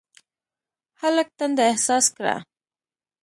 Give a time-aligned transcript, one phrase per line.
[1.01, 2.35] هلک تنده احساس کړه.